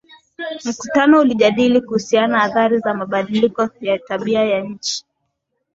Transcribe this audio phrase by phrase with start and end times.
[0.69, 5.05] Mkutano ulijadili kuhusu athari za mabadiliko ya tabia ya nchi